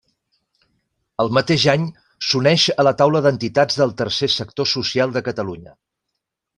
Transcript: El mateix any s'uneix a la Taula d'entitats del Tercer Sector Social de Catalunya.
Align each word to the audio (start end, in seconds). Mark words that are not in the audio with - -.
El 1.23 1.29
mateix 1.39 1.65
any 1.75 1.85
s'uneix 2.29 2.65
a 2.73 2.87
la 2.89 2.95
Taula 3.05 3.23
d'entitats 3.29 3.81
del 3.85 3.97
Tercer 4.03 4.33
Sector 4.41 4.75
Social 4.77 5.19
de 5.21 5.27
Catalunya. 5.33 5.81